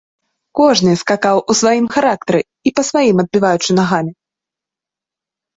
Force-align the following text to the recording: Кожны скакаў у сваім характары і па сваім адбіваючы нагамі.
Кожны 0.59 0.93
скакаў 1.01 1.37
у 1.53 1.57
сваім 1.59 1.87
характары 1.95 2.41
і 2.71 2.73
па 2.79 2.87
сваім 2.89 3.15
адбіваючы 3.25 3.69
нагамі. 3.81 4.13